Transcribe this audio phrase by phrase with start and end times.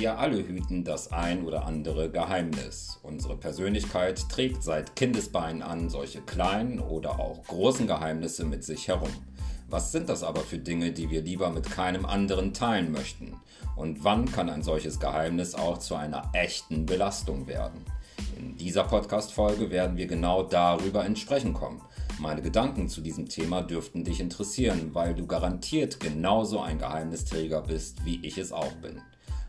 [0.00, 2.98] Wir alle hüten das ein oder andere Geheimnis.
[3.02, 9.10] Unsere Persönlichkeit trägt seit Kindesbeinen an solche kleinen oder auch großen Geheimnisse mit sich herum.
[9.68, 13.36] Was sind das aber für Dinge, die wir lieber mit keinem anderen teilen möchten?
[13.76, 17.84] Und wann kann ein solches Geheimnis auch zu einer echten Belastung werden?
[18.38, 21.82] In dieser Podcast-Folge werden wir genau darüber ins Sprechen kommen.
[22.18, 28.02] Meine Gedanken zu diesem Thema dürften dich interessieren, weil du garantiert genauso ein Geheimnisträger bist,
[28.06, 29.02] wie ich es auch bin.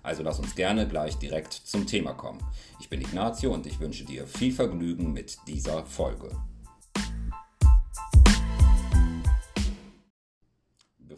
[0.04, 2.42] Also lass uns gerne gleich direkt zum Thema kommen.
[2.80, 6.32] Ich bin Ignazio und ich wünsche dir viel Vergnügen mit dieser Folge.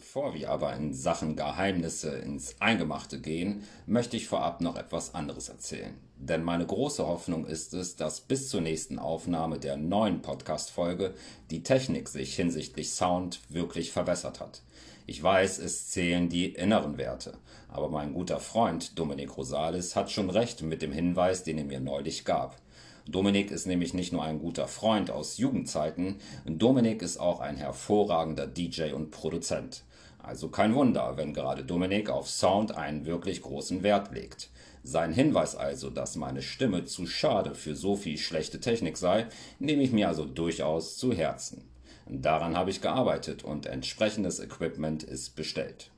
[0.04, 5.48] Bevor wir aber in Sachen Geheimnisse ins Eingemachte gehen, möchte ich vorab noch etwas anderes
[5.48, 5.94] erzählen.
[6.18, 11.14] Denn meine große Hoffnung ist es, dass bis zur nächsten Aufnahme der neuen Podcast-Folge
[11.50, 14.60] die Technik sich hinsichtlich Sound wirklich verbessert hat.
[15.06, 17.32] Ich weiß, es zählen die inneren Werte,
[17.68, 21.80] aber mein guter Freund Dominik Rosales hat schon recht mit dem Hinweis, den er mir
[21.80, 22.60] neulich gab.
[23.06, 28.46] Dominik ist nämlich nicht nur ein guter Freund aus Jugendzeiten, Dominik ist auch ein hervorragender
[28.46, 29.82] DJ und Produzent.
[30.26, 34.50] Also kein Wunder, wenn gerade Dominik auf Sound einen wirklich großen Wert legt.
[34.82, 39.26] Sein Hinweis also, dass meine Stimme zu schade für so viel schlechte Technik sei,
[39.58, 41.68] nehme ich mir also durchaus zu Herzen.
[42.06, 45.90] Daran habe ich gearbeitet und entsprechendes Equipment ist bestellt.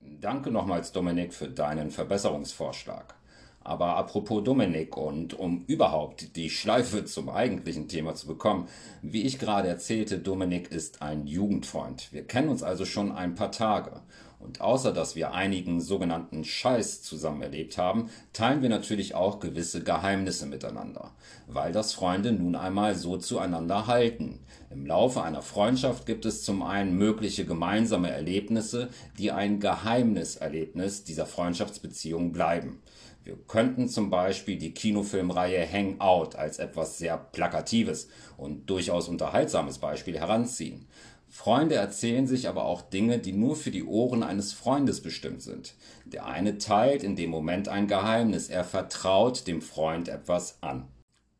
[0.00, 3.14] Danke nochmals, Dominik, für deinen Verbesserungsvorschlag.
[3.64, 8.68] Aber apropos Dominik und um überhaupt die Schleife zum eigentlichen Thema zu bekommen,
[9.02, 12.12] wie ich gerade erzählte, Dominik ist ein Jugendfreund.
[12.12, 14.02] Wir kennen uns also schon ein paar Tage.
[14.42, 19.84] Und außer dass wir einigen sogenannten Scheiß zusammen erlebt haben, teilen wir natürlich auch gewisse
[19.84, 21.12] Geheimnisse miteinander,
[21.46, 24.40] weil das Freunde nun einmal so zueinander halten.
[24.70, 31.26] Im Laufe einer Freundschaft gibt es zum einen mögliche gemeinsame Erlebnisse, die ein Geheimniserlebnis dieser
[31.26, 32.82] Freundschaftsbeziehung bleiben.
[33.24, 40.18] Wir könnten zum Beispiel die Kinofilmreihe Hangout als etwas sehr Plakatives und durchaus unterhaltsames Beispiel
[40.18, 40.86] heranziehen.
[41.28, 45.74] Freunde erzählen sich aber auch Dinge, die nur für die Ohren eines Freundes bestimmt sind.
[46.04, 50.88] Der eine teilt in dem Moment ein Geheimnis, er vertraut dem Freund etwas an.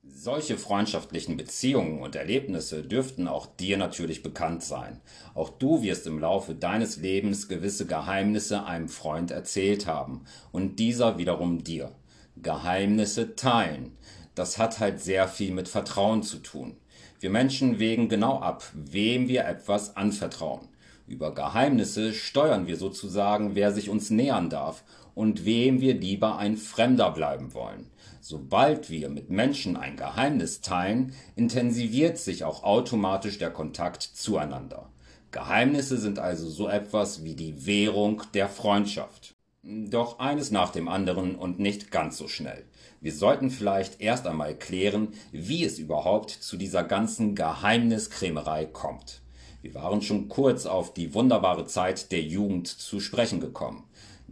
[0.05, 5.01] Solche freundschaftlichen Beziehungen und Erlebnisse dürften auch dir natürlich bekannt sein.
[5.33, 11.19] Auch du wirst im Laufe deines Lebens gewisse Geheimnisse einem Freund erzählt haben und dieser
[11.19, 11.93] wiederum dir.
[12.37, 13.97] Geheimnisse teilen.
[14.35, 16.77] Das hat halt sehr viel mit Vertrauen zu tun.
[17.21, 20.67] Wir Menschen wägen genau ab, wem wir etwas anvertrauen.
[21.07, 24.83] Über Geheimnisse steuern wir sozusagen, wer sich uns nähern darf
[25.15, 27.91] und wem wir lieber ein Fremder bleiben wollen.
[28.21, 34.91] Sobald wir mit Menschen ein Geheimnis teilen, intensiviert sich auch automatisch der Kontakt zueinander.
[35.33, 39.35] Geheimnisse sind also so etwas wie die Währung der Freundschaft.
[39.65, 42.65] Doch eines nach dem anderen und nicht ganz so schnell.
[43.01, 49.23] Wir sollten vielleicht erst einmal klären, wie es überhaupt zu dieser ganzen Geheimniskrämerei kommt.
[49.63, 53.85] Wir waren schon kurz auf die wunderbare Zeit der Jugend zu sprechen gekommen.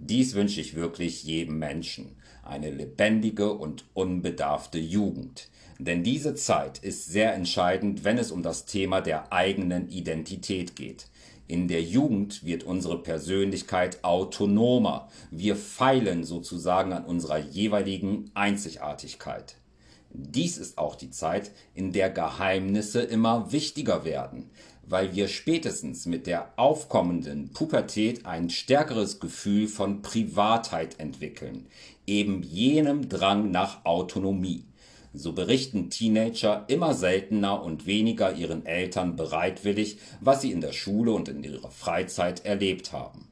[0.02, 2.16] Dies wünsche ich wirklich jedem Menschen.
[2.42, 5.50] Eine lebendige und unbedarfte Jugend.
[5.78, 11.08] Denn diese Zeit ist sehr entscheidend, wenn es um das Thema der eigenen Identität geht.
[11.48, 15.08] In der Jugend wird unsere Persönlichkeit autonomer.
[15.30, 19.56] Wir feilen sozusagen an unserer jeweiligen Einzigartigkeit.
[20.12, 24.50] Dies ist auch die Zeit, in der Geheimnisse immer wichtiger werden,
[24.90, 31.66] weil wir spätestens mit der aufkommenden Pubertät ein stärkeres Gefühl von Privatheit entwickeln,
[32.06, 34.64] eben jenem Drang nach Autonomie.
[35.12, 41.12] So berichten Teenager immer seltener und weniger ihren Eltern bereitwillig, was sie in der Schule
[41.12, 43.29] und in ihrer Freizeit erlebt haben.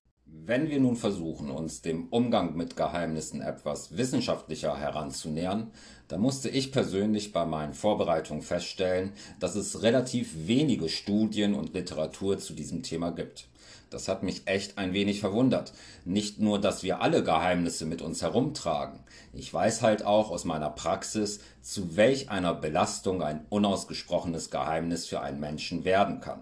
[0.48, 5.70] Wenn wir nun versuchen, uns dem Umgang mit Geheimnissen etwas wissenschaftlicher heranzunähern,
[6.08, 12.38] dann musste ich persönlich bei meinen Vorbereitungen feststellen, dass es relativ wenige Studien und Literatur
[12.38, 13.46] zu diesem Thema gibt.
[13.90, 15.74] Das hat mich echt ein wenig verwundert.
[16.06, 19.00] Nicht nur, dass wir alle Geheimnisse mit uns herumtragen.
[19.34, 25.20] Ich weiß halt auch aus meiner Praxis, zu welch einer Belastung ein unausgesprochenes Geheimnis für
[25.20, 26.40] einen Menschen werden kann.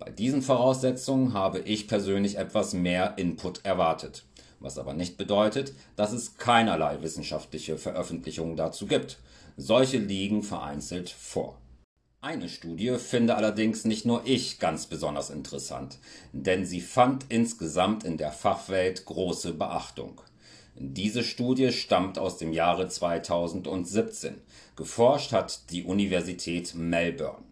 [0.00, 4.24] Bei diesen Voraussetzungen habe ich persönlich etwas mehr Input erwartet.
[4.58, 9.18] Was aber nicht bedeutet, dass es keinerlei wissenschaftliche Veröffentlichungen dazu gibt.
[9.58, 11.58] Solche liegen vereinzelt vor.
[12.22, 15.98] Eine Studie finde allerdings nicht nur ich ganz besonders interessant,
[16.32, 20.22] denn sie fand insgesamt in der Fachwelt große Beachtung.
[20.76, 24.40] Diese Studie stammt aus dem Jahre 2017.
[24.76, 27.49] Geforscht hat die Universität Melbourne.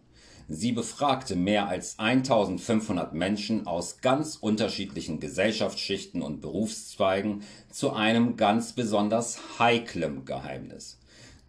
[0.51, 8.73] Sie befragte mehr als 1500 Menschen aus ganz unterschiedlichen Gesellschaftsschichten und Berufszweigen zu einem ganz
[8.73, 10.99] besonders heiklen Geheimnis.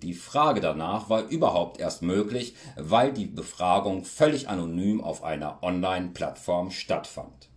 [0.02, 6.70] Die Frage danach war überhaupt erst möglich, weil die Befragung völlig anonym auf einer Online-Plattform
[6.70, 7.49] stattfand.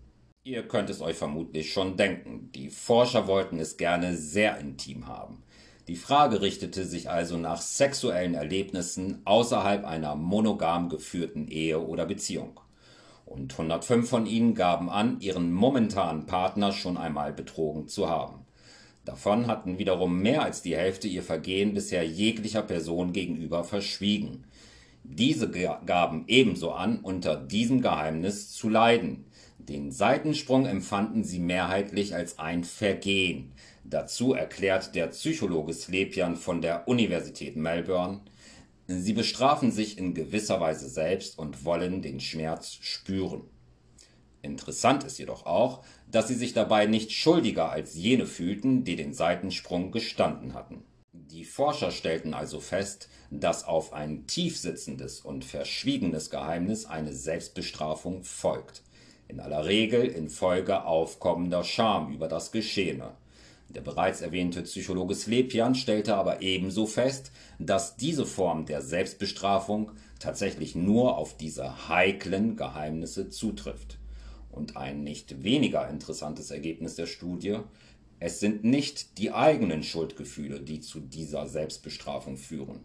[0.45, 5.43] Ihr könnt es euch vermutlich schon denken, die Forscher wollten es gerne sehr intim haben.
[5.93, 12.59] Die Frage richtete sich also nach sexuellen Erlebnissen außerhalb einer monogam geführten Ehe oder Beziehung.
[13.27, 18.39] Und 105 von ihnen gaben an, ihren momentanen Partner schon einmal betrogen zu haben.
[19.05, 24.45] Davon hatten wiederum mehr als die Hälfte ihr Vergehen bisher jeglicher Person gegenüber verschwiegen.
[25.03, 29.25] Diese gaben ebenso an, unter diesem Geheimnis zu leiden.
[29.59, 33.53] Den Seitensprung empfanden sie mehrheitlich als ein Vergehen,
[33.93, 38.21] Dazu erklärt der Psychologe Slepian von der Universität Melbourne,
[38.87, 43.43] sie bestrafen sich in gewisser Weise selbst und wollen den Schmerz spüren.
[44.41, 49.13] Interessant ist jedoch auch, dass sie sich dabei nicht schuldiger als jene fühlten, die den
[49.13, 50.83] Seitensprung gestanden hatten.
[51.11, 58.81] Die Forscher stellten also fest, dass auf ein tiefsitzendes und verschwiegenes Geheimnis eine Selbstbestrafung folgt,
[59.27, 63.13] in aller Regel infolge aufkommender Scham über das Geschehene.
[63.69, 70.75] Der bereits erwähnte Psychologe Slepian stellte aber ebenso fest, dass diese Form der Selbstbestrafung tatsächlich
[70.75, 73.98] nur auf diese heiklen Geheimnisse zutrifft.
[74.51, 77.60] Und ein nicht weniger interessantes Ergebnis der Studie,
[78.19, 82.80] es sind nicht die eigenen Schuldgefühle, die zu dieser Selbstbestrafung führen.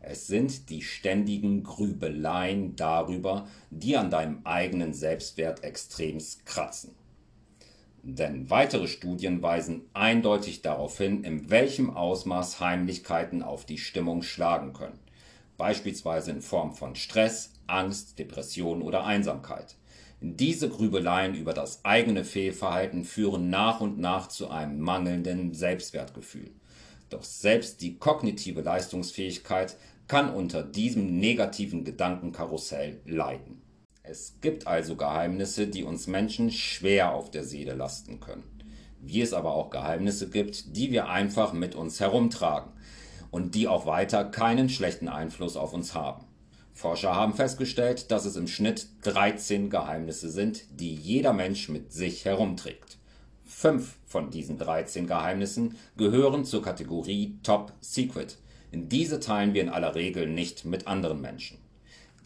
[0.00, 6.94] Es sind die ständigen Grübeleien darüber, die an deinem eigenen Selbstwert extremst kratzen.
[8.06, 14.74] Denn weitere Studien weisen eindeutig darauf hin, in welchem Ausmaß Heimlichkeiten auf die Stimmung schlagen
[14.74, 14.98] können,
[15.56, 19.76] beispielsweise in Form von Stress, Angst, Depression oder Einsamkeit.
[20.20, 26.50] Diese Grübeleien über das eigene Fehlverhalten führen nach und nach zu einem mangelnden Selbstwertgefühl.
[27.08, 29.78] Doch selbst die kognitive Leistungsfähigkeit
[30.08, 33.63] kann unter diesem negativen Gedankenkarussell leiden.
[34.06, 38.44] Es gibt also Geheimnisse, die uns Menschen schwer auf der Seele lasten können.
[39.00, 42.70] Wie es aber auch Geheimnisse gibt, die wir einfach mit uns herumtragen
[43.30, 46.26] und die auch weiter keinen schlechten Einfluss auf uns haben.
[46.74, 52.26] Forscher haben festgestellt, dass es im Schnitt 13 Geheimnisse sind, die jeder Mensch mit sich
[52.26, 52.98] herumträgt.
[53.42, 58.36] Fünf von diesen 13 Geheimnissen gehören zur Kategorie Top Secret.
[58.70, 61.56] Diese teilen wir in aller Regel nicht mit anderen Menschen.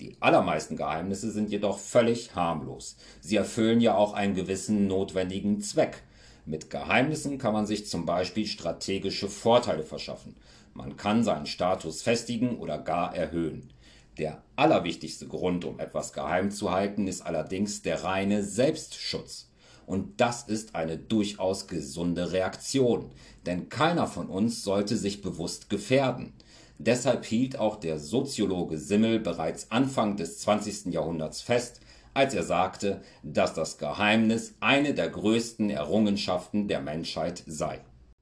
[0.00, 2.96] Die allermeisten Geheimnisse sind jedoch völlig harmlos.
[3.20, 6.04] Sie erfüllen ja auch einen gewissen notwendigen Zweck.
[6.46, 10.36] Mit Geheimnissen kann man sich zum Beispiel strategische Vorteile verschaffen.
[10.72, 13.72] Man kann seinen Status festigen oder gar erhöhen.
[14.18, 19.50] Der allerwichtigste Grund, um etwas geheim zu halten, ist allerdings der reine Selbstschutz.
[19.86, 23.10] Und das ist eine durchaus gesunde Reaktion,
[23.46, 26.34] denn keiner von uns sollte sich bewusst gefährden.
[26.78, 30.92] Deshalb hielt auch der Soziologe Simmel bereits Anfang des 20.
[30.92, 31.80] Jahrhunderts fest,
[32.14, 37.80] als er sagte, dass das Geheimnis eine der größten Errungenschaften der Menschheit sei.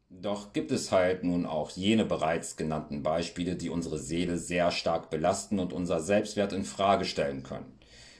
[0.08, 5.10] Doch gibt es halt nun auch jene bereits genannten Beispiele, die unsere Seele sehr stark
[5.10, 7.75] belasten und unser Selbstwert in Frage stellen können.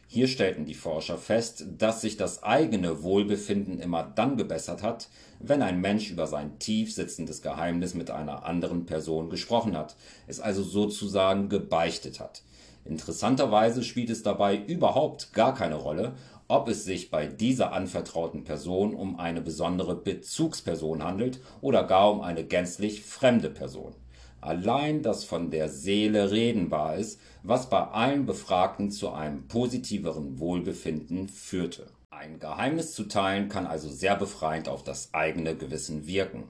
[0.08, 5.08] Hier stellten die Forscher fest, dass sich das eigene Wohlbefinden immer dann gebessert hat,
[5.41, 9.96] wenn ein Mensch über sein tief sitzendes Geheimnis mit einer anderen Person gesprochen hat,
[10.29, 12.43] es also sozusagen gebeichtet hat.
[12.84, 16.15] Interessanterweise spielt es dabei überhaupt gar keine Rolle,
[16.46, 22.20] ob es sich bei dieser anvertrauten Person um eine besondere Bezugsperson handelt oder gar um
[22.20, 23.93] eine gänzlich fremde Person.
[24.40, 30.38] Allein das von der Seele reden war es, was bei allen Befragten zu einem positiveren
[30.38, 31.86] Wohlbefinden führte.
[32.10, 36.44] Ein Geheimnis zu teilen kann also sehr befreiend auf das eigene Gewissen wirken.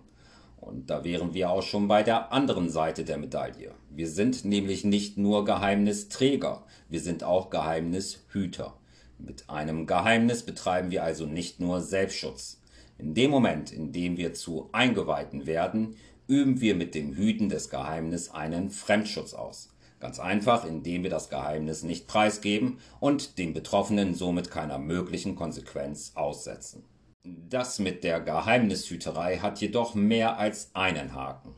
[0.56, 3.72] Und da wären wir auch schon bei der anderen Seite der Medaille.
[3.90, 8.74] Wir sind nämlich nicht nur Geheimnisträger, wir sind auch Geheimnishüter.
[9.18, 12.60] Mit einem Geheimnis betreiben wir also nicht nur Selbstschutz.
[12.98, 15.96] In dem Moment, in dem wir zu Eingeweihten werden,
[16.28, 19.70] üben wir mit dem Hüten des Geheimnisses einen Fremdschutz aus.
[20.00, 26.12] Ganz einfach, indem wir das Geheimnis nicht preisgeben und den Betroffenen somit keiner möglichen Konsequenz
[26.14, 26.84] aussetzen.
[27.24, 31.54] Das mit der Geheimnishüterei hat jedoch mehr als einen Haken.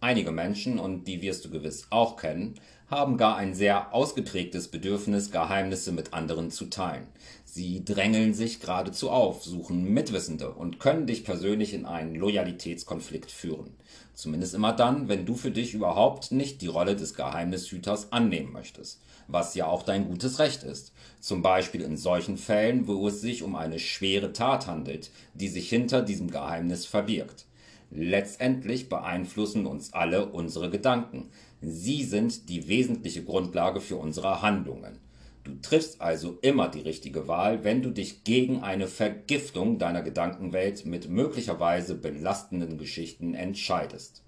[0.00, 2.54] Einige Menschen, und die wirst du gewiss auch kennen,
[2.90, 7.06] haben gar ein sehr ausgeprägtes Bedürfnis, Geheimnisse mit anderen zu teilen.
[7.44, 13.74] Sie drängeln sich geradezu auf, suchen Mitwissende und können dich persönlich in einen Loyalitätskonflikt führen.
[14.14, 19.00] Zumindest immer dann, wenn du für dich überhaupt nicht die Rolle des Geheimnishüters annehmen möchtest,
[19.28, 20.92] was ja auch dein gutes Recht ist.
[21.20, 25.68] Zum Beispiel in solchen Fällen, wo es sich um eine schwere Tat handelt, die sich
[25.68, 27.46] hinter diesem Geheimnis verbirgt.
[27.90, 31.30] Letztendlich beeinflussen uns alle unsere Gedanken.
[31.60, 34.98] Sie sind die wesentliche Grundlage für unsere Handlungen.
[35.42, 40.86] Du triffst also immer die richtige Wahl, wenn du dich gegen eine Vergiftung deiner Gedankenwelt
[40.86, 44.22] mit möglicherweise belastenden Geschichten entscheidest.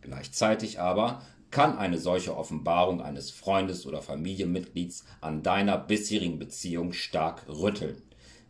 [0.00, 7.48] Gleichzeitig aber kann eine solche Offenbarung eines Freundes oder Familienmitglieds an deiner bisherigen Beziehung stark
[7.48, 8.02] rütteln.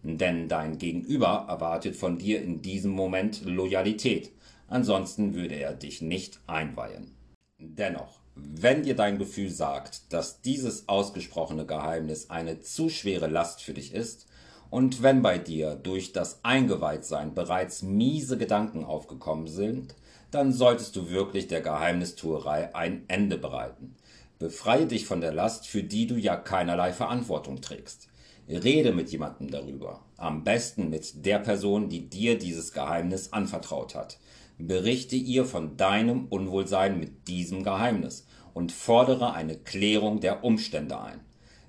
[0.03, 4.31] Denn dein Gegenüber erwartet von dir in diesem Moment Loyalität,
[4.69, 7.17] ansonsten würde er dich nicht einweihen.
[7.59, 13.75] Dennoch, wenn dir dein Gefühl sagt, dass dieses ausgesprochene Geheimnis eine zu schwere Last für
[13.75, 14.27] dich ist,
[14.71, 19.95] und wenn bei dir durch das Eingeweihtsein bereits miese Gedanken aufgekommen sind,
[20.31, 23.97] dann solltest du wirklich der Geheimnistuerei ein Ende bereiten.
[24.39, 28.09] Befreie dich von der Last, für die du ja keinerlei Verantwortung trägst.
[28.49, 30.05] Rede mit jemandem darüber.
[30.17, 34.19] Am besten mit der Person, die dir dieses Geheimnis anvertraut hat.
[34.61, 41.21] Berichte ihr von deinem Unwohlsein mit diesem Geheimnis und fordere eine Klärung der Umstände ein.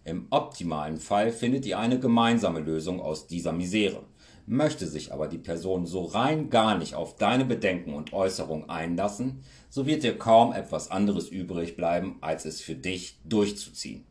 [0.05, 4.01] Im optimalen Fall findet ihr eine gemeinsame Lösung aus dieser Misere.
[4.47, 9.43] Möchte sich aber die Person so rein gar nicht auf deine Bedenken und Äußerungen einlassen,
[9.69, 14.03] so wird dir kaum etwas anderes übrig bleiben, als es für dich durchzuziehen.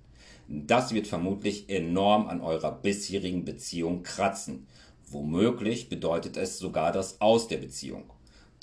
[0.47, 4.69] Das wird vermutlich enorm an eurer bisherigen Beziehung kratzen.
[5.09, 8.05] Womöglich bedeutet es sogar das Aus der Beziehung.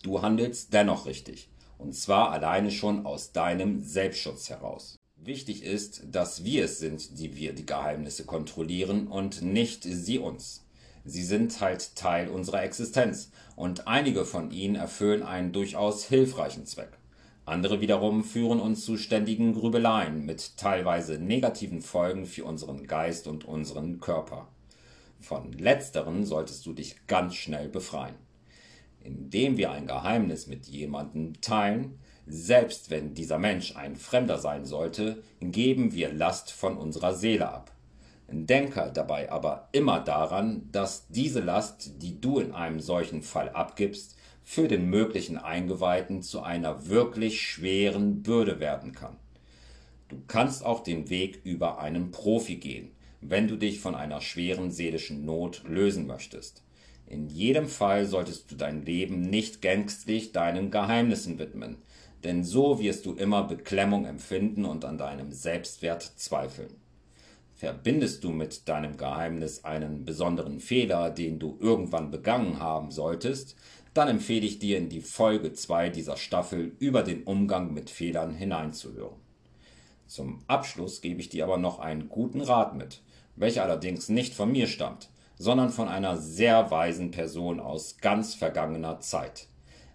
[0.05, 1.49] Du handelst dennoch richtig.
[1.79, 4.99] Und zwar alleine schon aus deinem Selbstschutz heraus.
[5.15, 10.63] Wichtig ist, dass wir es sind, die wir die Geheimnisse kontrollieren und nicht sie uns.
[11.05, 16.99] Sie sind halt Teil unserer Existenz und einige von ihnen erfüllen einen durchaus hilfreichen Zweck.
[17.45, 23.43] Andere wiederum führen uns zu ständigen Grübeleien mit teilweise negativen Folgen für unseren Geist und
[23.43, 24.49] unseren Körper.
[25.19, 28.24] Von letzteren solltest du dich ganz schnell befreien
[29.05, 35.21] indem wir ein Geheimnis mit jemandem teilen, selbst wenn dieser Mensch ein Fremder sein sollte,
[35.39, 37.71] geben wir Last von unserer Seele ab.
[38.27, 44.15] Denke dabei aber immer daran, dass diese Last, die du in einem solchen Fall abgibst,
[44.43, 49.17] für den möglichen Eingeweihten zu einer wirklich schweren Bürde werden kann.
[50.07, 54.71] Du kannst auch den Weg über einen Profi gehen, wenn du dich von einer schweren
[54.71, 56.64] seelischen Not lösen möchtest.
[57.07, 61.77] In jedem Fall solltest du dein Leben nicht gänzlich deinen Geheimnissen widmen,
[62.23, 66.73] denn so wirst du immer Beklemmung empfinden und an deinem Selbstwert zweifeln.
[67.53, 73.55] Verbindest du mit deinem Geheimnis einen besonderen Fehler, den du irgendwann begangen haben solltest,
[73.93, 78.33] dann empfehle ich dir in die Folge 2 dieser Staffel über den Umgang mit Fehlern
[78.33, 79.15] hineinzuhören.
[80.07, 83.01] Zum Abschluss gebe ich dir aber noch einen guten Rat mit,
[83.35, 88.99] welcher allerdings nicht von mir stammt sondern von einer sehr weisen Person aus ganz vergangener
[88.99, 89.47] Zeit.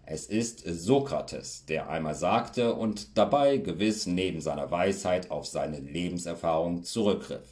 [0.04, 6.82] Es ist Sokrates, der einmal sagte und dabei gewiss neben seiner Weisheit auf seine Lebenserfahrung
[6.82, 7.48] zurückgriff.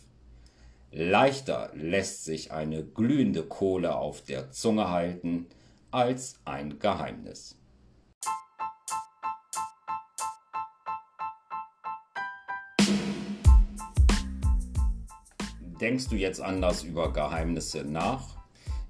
[0.90, 5.46] Leichter lässt sich eine glühende Kohle auf der Zunge halten
[5.90, 7.57] als ein Geheimnis.
[15.80, 18.36] Denkst du jetzt anders über Geheimnisse nach?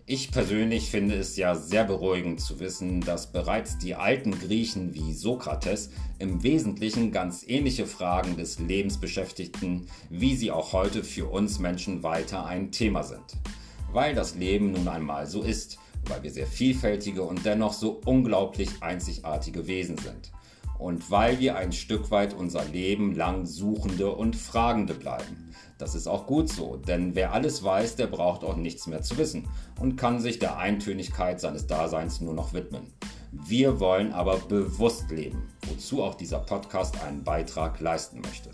[0.06, 5.12] Ich persönlich finde es ja sehr beruhigend zu wissen, dass bereits die alten Griechen wie
[5.12, 11.58] Sokrates im Wesentlichen ganz ähnliche Fragen des Lebens beschäftigten, wie sie auch heute für uns
[11.58, 13.36] Menschen weiter ein Thema sind.
[13.92, 18.70] Weil das Leben nun einmal so ist, weil wir sehr vielfältige und dennoch so unglaublich
[18.80, 20.32] einzigartige Wesen sind.
[20.78, 25.52] Und weil wir ein Stück weit unser Leben lang Suchende und Fragende bleiben.
[25.78, 29.16] Das ist auch gut so, denn wer alles weiß, der braucht auch nichts mehr zu
[29.16, 29.48] wissen
[29.80, 32.92] und kann sich der Eintönigkeit seines Daseins nur noch widmen.
[33.30, 38.50] Wir wollen aber bewusst leben, wozu auch dieser Podcast einen Beitrag leisten möchte.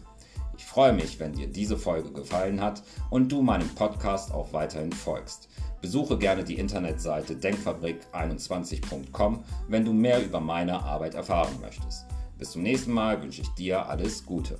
[0.57, 4.93] Ich freue mich, wenn dir diese Folge gefallen hat und du meinem Podcast auch weiterhin
[4.93, 5.49] folgst.
[5.81, 12.07] Besuche gerne die Internetseite denkfabrik21.com, wenn du mehr über meine Arbeit erfahren möchtest.
[12.45, 14.59] Bis zum nächsten Mal wünsche ich dir alles Gute.